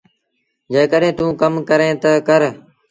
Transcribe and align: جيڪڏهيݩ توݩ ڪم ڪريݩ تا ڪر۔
جيڪڏهيݩ 0.73 1.17
توݩ 1.17 1.33
ڪم 1.41 1.53
ڪريݩ 1.69 1.99
تا 2.01 2.11
ڪر۔ 2.27 2.41